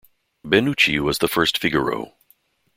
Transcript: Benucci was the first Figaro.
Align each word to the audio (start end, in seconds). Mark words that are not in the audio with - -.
Benucci 0.43 0.99
was 0.99 1.19
the 1.19 1.27
first 1.27 1.59
Figaro. 1.59 2.15